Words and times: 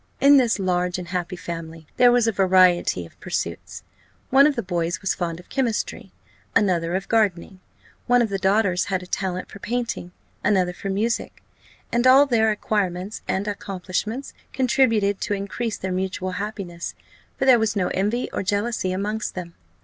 In 0.19 0.37
this 0.37 0.57
large 0.57 0.97
and 0.97 1.09
happy 1.09 1.35
family 1.35 1.85
there 1.97 2.11
was 2.11 2.25
a 2.27 2.31
variety 2.31 3.05
of 3.05 3.19
pursuits. 3.19 3.83
One 4.31 4.47
of 4.47 4.55
the 4.55 4.63
boys 4.63 4.99
was 4.99 5.13
fond 5.13 5.39
of 5.39 5.47
chemistry, 5.49 6.11
another 6.55 6.95
of 6.95 7.07
gardening; 7.07 7.59
one 8.07 8.23
of 8.23 8.29
the 8.29 8.39
daughters 8.39 8.85
had 8.85 9.03
a 9.03 9.05
talent 9.05 9.49
for 9.51 9.59
painting, 9.59 10.11
another 10.43 10.73
for 10.73 10.89
music; 10.89 11.43
and 11.91 12.07
all 12.07 12.25
their 12.25 12.49
acquirements 12.49 13.21
and 13.27 13.47
accomplishments 13.47 14.33
contributed 14.53 15.21
to 15.21 15.35
increase 15.35 15.77
their 15.77 15.91
mutual 15.91 16.31
happiness, 16.31 16.95
for 17.37 17.45
there 17.45 17.59
was 17.59 17.75
no 17.75 17.89
envy 17.89 18.27
or 18.33 18.41
jealousy 18.41 18.91
amongst 18.91 19.35
them. 19.35 19.53